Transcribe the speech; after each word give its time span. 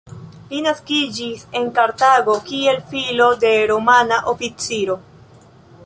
Li 0.51 0.59
naskiĝis 0.67 1.43
en 1.59 1.69
Kartago, 1.75 2.37
kiel 2.49 2.81
filo 2.95 3.29
de 3.45 3.53
Romana 3.75 4.19
oficiro. 4.35 4.99